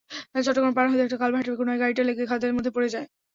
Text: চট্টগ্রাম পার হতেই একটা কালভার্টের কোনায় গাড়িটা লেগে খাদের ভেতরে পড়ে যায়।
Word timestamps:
চট্টগ্রাম 0.37 0.73
পার 0.75 0.85
হতেই 0.89 1.05
একটা 1.05 1.21
কালভার্টের 1.21 1.57
কোনায় 1.59 1.79
গাড়িটা 1.81 2.03
লেগে 2.05 2.29
খাদের 2.31 2.51
ভেতরে 2.55 2.75
পড়ে 2.75 2.89
যায়। 2.93 3.07